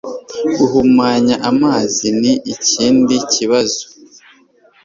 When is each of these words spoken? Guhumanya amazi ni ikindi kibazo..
Guhumanya 0.57 1.35
amazi 1.49 2.05
ni 2.19 2.33
ikindi 2.53 3.15
kibazo.. 3.33 3.83